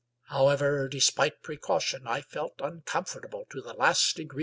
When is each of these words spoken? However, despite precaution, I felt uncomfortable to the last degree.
However, 0.29 0.87
despite 0.87 1.43
precaution, 1.43 2.07
I 2.07 2.21
felt 2.23 2.55
uncomfortable 2.59 3.45
to 3.51 3.61
the 3.61 3.73
last 3.75 4.15
degree. 4.15 4.39